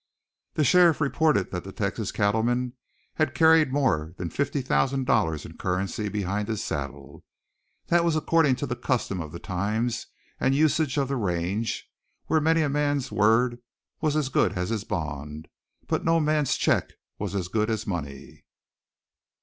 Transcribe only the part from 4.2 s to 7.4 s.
fifty thousand dollars in currency behind his saddle.